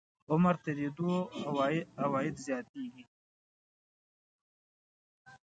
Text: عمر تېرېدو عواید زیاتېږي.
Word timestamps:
عمر 0.31 0.55
تېرېدو 0.65 1.11
عواید 2.03 2.35
زیاتېږي. 2.45 3.05